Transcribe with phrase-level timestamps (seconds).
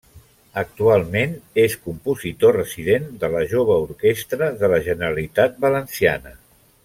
[0.59, 6.35] Actualment és compositor resident de la Jove Orquestra de la Generalitat Valenciana.